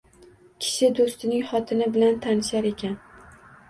[0.67, 3.03] Kishi do‘stining xotini bilan tanishar ekan.